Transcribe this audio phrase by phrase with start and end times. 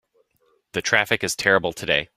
[0.71, 2.09] The traffic is terrible today.